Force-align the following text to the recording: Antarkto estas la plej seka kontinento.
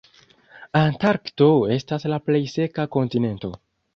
Antarkto 0.79 1.49
estas 1.77 2.07
la 2.13 2.19
plej 2.29 2.41
seka 2.55 2.89
kontinento. 2.99 3.55